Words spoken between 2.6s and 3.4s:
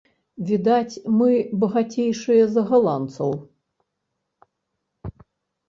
галандцаў.